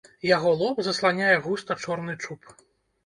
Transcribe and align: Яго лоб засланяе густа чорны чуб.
Яго 0.29 0.53
лоб 0.61 0.81
засланяе 0.87 1.35
густа 1.49 1.79
чорны 1.85 2.17
чуб. 2.25 2.41